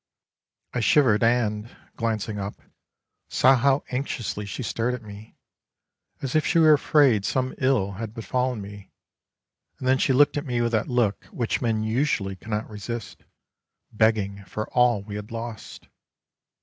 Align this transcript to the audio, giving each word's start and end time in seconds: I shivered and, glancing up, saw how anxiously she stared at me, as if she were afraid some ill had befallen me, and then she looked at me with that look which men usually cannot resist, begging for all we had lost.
I 0.73 0.79
shivered 0.79 1.21
and, 1.21 1.77
glancing 1.95 2.39
up, 2.39 2.59
saw 3.29 3.55
how 3.55 3.83
anxiously 3.91 4.47
she 4.47 4.63
stared 4.63 4.95
at 4.95 5.03
me, 5.03 5.35
as 6.23 6.33
if 6.35 6.43
she 6.43 6.57
were 6.57 6.73
afraid 6.73 7.23
some 7.23 7.53
ill 7.59 7.91
had 7.91 8.15
befallen 8.15 8.63
me, 8.63 8.89
and 9.77 9.87
then 9.87 9.99
she 9.99 10.11
looked 10.11 10.37
at 10.37 10.45
me 10.47 10.59
with 10.59 10.71
that 10.71 10.87
look 10.87 11.25
which 11.25 11.61
men 11.61 11.83
usually 11.83 12.35
cannot 12.35 12.67
resist, 12.67 13.25
begging 13.91 14.43
for 14.45 14.67
all 14.71 15.03
we 15.03 15.13
had 15.17 15.29
lost. 15.29 15.87